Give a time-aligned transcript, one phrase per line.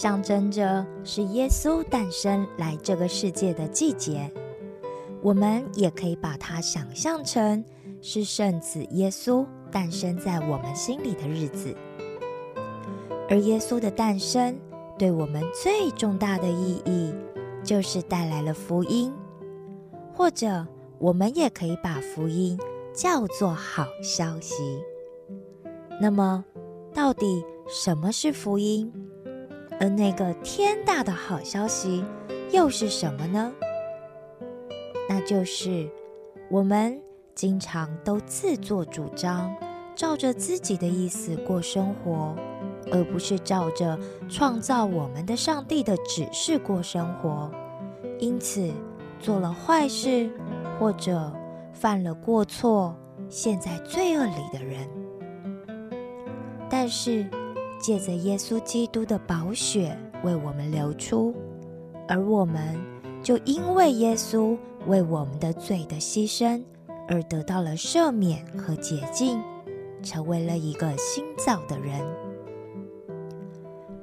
[0.00, 4.32] 象征着是耶稣诞生来这个世界的季节，
[5.20, 7.62] 我们也可以把它想象成
[8.00, 11.76] 是圣子耶稣诞生在我们心里的日子。
[13.28, 14.58] 而耶稣的诞生
[14.98, 17.12] 对我们最重大的意义，
[17.62, 19.12] 就是带来了福音，
[20.14, 20.66] 或者
[20.98, 22.58] 我们也可以把福音
[22.94, 24.82] 叫做好消息。
[26.00, 26.42] 那么，
[26.94, 27.44] 到底？
[27.68, 28.90] 什么是福音？
[29.80, 32.04] 而那个天大的好消息
[32.52, 33.50] 又是什么呢？
[35.08, 35.88] 那就是
[36.50, 37.00] 我们
[37.34, 39.56] 经常都自作主张，
[39.96, 42.36] 照着自己的意思过生活，
[42.92, 47.50] 而不是照着创造我们的上帝的指示过生活。
[48.18, 48.70] 因此，
[49.18, 50.30] 做了坏事
[50.78, 51.32] 或者
[51.72, 52.94] 犯了过错，
[53.30, 54.86] 陷在罪恶里的人。
[56.68, 57.26] 但是。
[57.80, 61.34] 借着耶稣基督的宝血为我们流出，
[62.06, 62.78] 而我们
[63.22, 64.56] 就因为耶稣
[64.86, 66.62] 为我们的罪的牺牲
[67.08, 69.42] 而得到了赦免和洁净，
[70.02, 72.00] 成为了一个新造的人。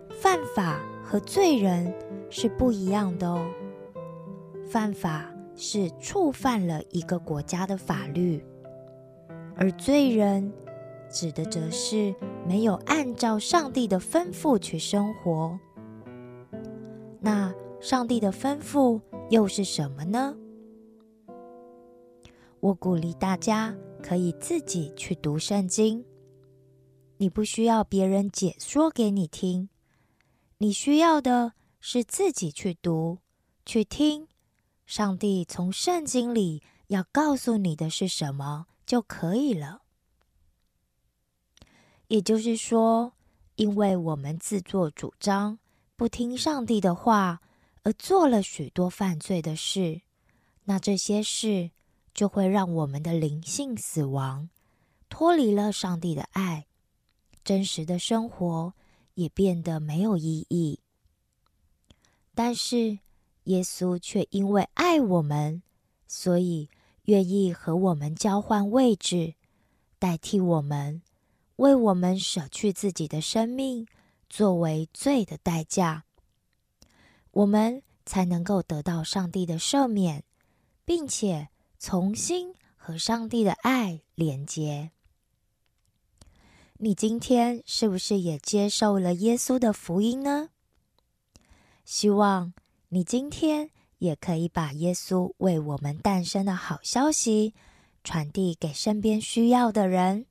[0.09, 1.93] 犯法和罪人
[2.29, 3.45] 是不一样的哦。
[4.65, 8.43] 犯法是触犯了一个国家的法律，
[9.55, 10.51] 而罪人。
[11.09, 12.13] 指的则是
[12.47, 15.59] 没有按照上帝的吩咐去生活。
[17.19, 20.35] 那上帝的吩咐又是什么呢？
[22.59, 26.03] 我鼓励大家可以自己去读圣经，
[27.17, 29.69] 你不需要别人解说给你听，
[30.57, 33.19] 你需要的是自己去读、
[33.65, 34.27] 去听，
[34.85, 39.81] 上帝从圣经里要告诉你的是什么就可以了。
[42.07, 43.13] 也就是说，
[43.55, 45.59] 因为我们自作主张，
[45.95, 47.41] 不听上帝的话，
[47.83, 50.01] 而做了许多犯罪的事，
[50.63, 51.71] 那这些事
[52.13, 54.49] 就会让我们的灵性死亡，
[55.09, 56.67] 脱离了上帝的爱，
[57.43, 58.73] 真实的生活
[59.15, 60.79] 也变得没有意义。
[62.33, 62.99] 但是
[63.45, 65.61] 耶稣却因为爱我们，
[66.07, 66.69] 所以
[67.03, 69.33] 愿意和我们交换位置，
[69.99, 71.01] 代替我们。
[71.57, 73.85] 为我们舍去自己的生命，
[74.29, 76.05] 作为罪的代价，
[77.31, 80.23] 我们才能够得到上帝的赦免，
[80.85, 84.91] 并且重新和上帝的爱连接。
[86.77, 90.49] 你今天是不是也接受了耶稣的福音呢？
[91.83, 92.53] 希望
[92.89, 97.55] 你今天也可以把耶稣为我们诞生的好消息
[98.03, 100.26] 传递给身边需要的人。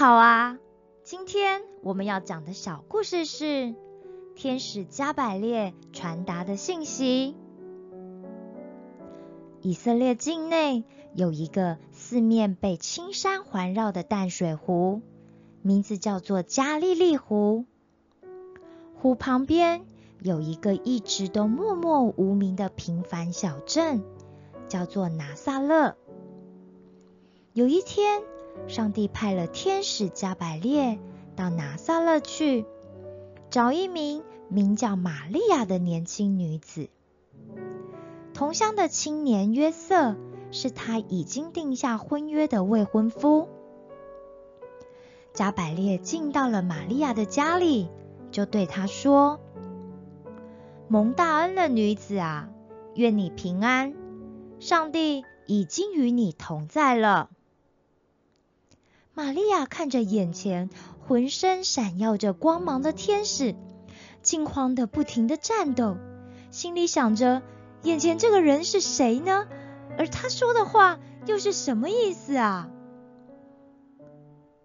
[0.00, 0.58] 好啊！
[1.04, 3.74] 今天我们要讲的小故事是
[4.34, 7.36] 天使加百列传达的信息。
[9.60, 10.84] 以色列境内
[11.14, 15.02] 有一个四面被青山环绕的淡水湖，
[15.60, 17.66] 名字叫做加利利湖。
[18.94, 19.84] 湖旁边
[20.22, 24.02] 有一个一直都默默无名的平凡小镇，
[24.66, 25.94] 叫做拿撒勒。
[27.52, 28.22] 有一天。
[28.66, 30.98] 上帝派了天使加百列
[31.36, 32.66] 到拿撒勒去，
[33.50, 36.88] 找一名名叫玛利亚的年轻女子。
[38.32, 40.16] 同乡的青年约瑟
[40.50, 43.48] 是他已经定下婚约的未婚夫。
[45.32, 47.88] 加百列进到了玛利亚的家里，
[48.30, 49.40] 就对她说
[50.88, 52.48] ：“蒙大恩的女子啊，
[52.94, 53.94] 愿你平安，
[54.58, 57.30] 上帝已经与你同在了。”
[59.20, 60.70] 玛利亚看着眼前
[61.06, 63.54] 浑身闪耀着光芒的天使，
[64.22, 65.98] 惊慌的不停的颤抖，
[66.50, 67.42] 心里想着：
[67.82, 69.46] 眼前这个人是谁呢？
[69.98, 72.70] 而他说的话又是什么意思啊？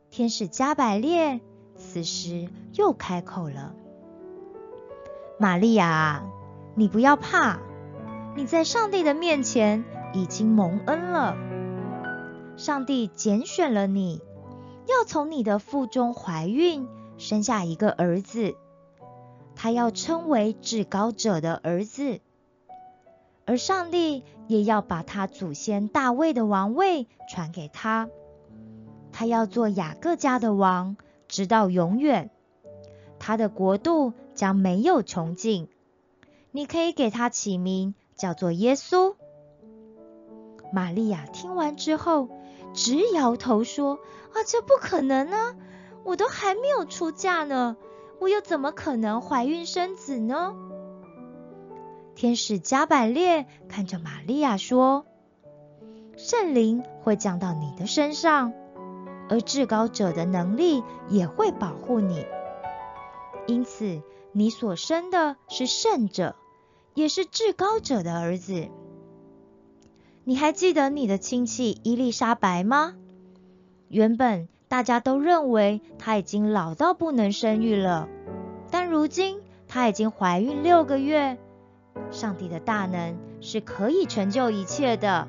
[0.09, 1.41] 天使加百列
[1.75, 3.75] 此时又开口了
[5.37, 6.23] ：“玛利亚，
[6.75, 7.59] 你不要怕，
[8.37, 11.35] 你在上帝的面前已经蒙恩了，
[12.55, 14.21] 上帝拣选了你。”
[14.87, 16.87] 要从你的腹中怀孕，
[17.17, 18.55] 生下一个儿子，
[19.55, 22.19] 他要称为至高者的儿子，
[23.45, 28.09] 而上帝也要把他祖先大卫的王位传给他，
[29.11, 30.97] 他要做雅各家的王，
[31.27, 32.29] 直到永远，
[33.17, 35.67] 他的国度将没有穷尽。
[36.51, 39.15] 你可以给他起名叫做耶稣。
[40.71, 42.29] 玛利亚听完之后，
[42.75, 43.99] 直摇头说
[44.33, 45.55] ：“啊，这不可能啊！
[46.03, 47.77] 我都还没有出嫁呢，
[48.19, 50.53] 我又怎么可能怀孕生子呢？”
[52.15, 55.05] 天使加百列看着玛利亚说
[56.15, 58.53] ：“圣灵会降到你的身上，
[59.29, 62.25] 而至高者的能力也会保护你。
[63.47, 64.01] 因此，
[64.31, 66.35] 你所生的是圣者，
[66.93, 68.67] 也是至高者的儿子。”
[70.27, 72.95] 你还记得你的亲戚伊丽莎白吗？
[73.89, 78.09] 原本大家都认为她已经老到不能生育了，
[78.71, 81.37] 但如今她已经怀孕六个月。
[82.09, 85.27] 上帝的大能是可以成就一切的。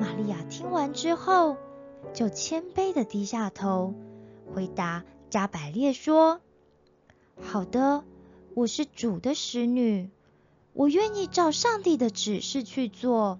[0.00, 1.56] 玛利亚听完之后，
[2.14, 3.92] 就谦卑的低下头，
[4.54, 6.40] 回答加百列说
[7.42, 8.04] ：“好的，
[8.54, 10.10] 我是主的使女。”
[10.72, 13.38] 我愿意照上帝的指示去做，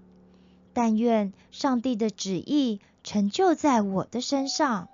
[0.73, 4.87] 但愿上帝的旨意成就在我的身上。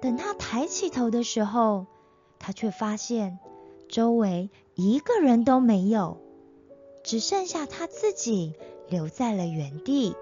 [0.00, 1.86] 等他抬起头的时候，
[2.38, 3.38] 他却发现
[3.88, 6.18] 周围一个人都没有，
[7.04, 8.54] 只剩下他自己
[8.88, 10.14] 留在了原地。